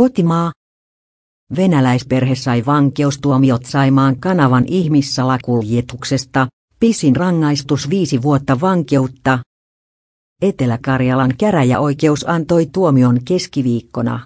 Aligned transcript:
Kotimaa. 0.00 0.52
Venäläisperhe 1.56 2.34
sai 2.34 2.66
vankeustuomiot 2.66 3.64
Saimaan 3.64 4.20
kanavan 4.20 4.64
ihmissalakuljetuksesta, 4.66 6.46
pisin 6.80 7.16
rangaistus 7.16 7.90
viisi 7.90 8.22
vuotta 8.22 8.60
vankeutta. 8.60 9.38
Etelä-Karjalan 10.42 11.34
käräjäoikeus 11.38 12.28
antoi 12.28 12.66
tuomion 12.66 13.18
keskiviikkona. 13.24 14.24